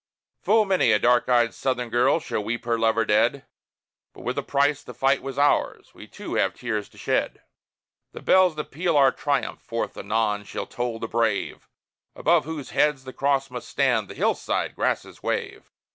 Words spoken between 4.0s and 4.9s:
But with a price